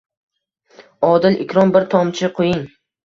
Odil 1.09 1.37
Ikrom, 1.45 1.75
bir 1.77 1.85
tomchi 1.93 2.31
quying 2.41 2.65